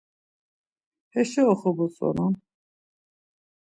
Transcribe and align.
Heşo 1.13 1.41
oxobotzonam. 1.53 2.33